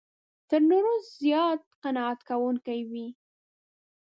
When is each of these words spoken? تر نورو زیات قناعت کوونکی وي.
تر 0.49 0.61
نورو 0.69 0.93
زیات 1.21 1.61
قناعت 1.83 2.19
کوونکی 2.29 2.81
وي. 2.91 3.07